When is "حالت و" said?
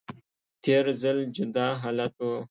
1.81-2.31